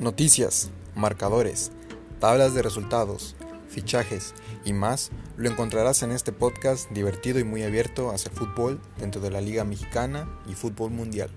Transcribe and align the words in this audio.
Noticias, 0.00 0.70
marcadores, 0.96 1.70
tablas 2.18 2.52
de 2.52 2.62
resultados, 2.62 3.36
fichajes 3.68 4.34
y 4.64 4.72
más 4.72 5.12
lo 5.36 5.48
encontrarás 5.48 6.02
en 6.02 6.10
este 6.10 6.32
podcast 6.32 6.90
divertido 6.90 7.38
y 7.38 7.44
muy 7.44 7.62
abierto 7.62 8.10
hacia 8.10 8.30
el 8.30 8.36
fútbol 8.36 8.80
dentro 8.98 9.20
de 9.20 9.30
la 9.30 9.40
Liga 9.40 9.64
Mexicana 9.64 10.28
y 10.48 10.54
fútbol 10.54 10.90
mundial. 10.90 11.30